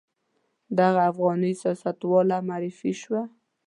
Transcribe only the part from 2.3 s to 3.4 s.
معرفي شوه.